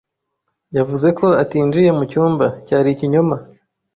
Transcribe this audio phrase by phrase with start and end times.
[0.77, 3.35] Yavuze ko atinjiye mu cyumba, cyari ikinyoma.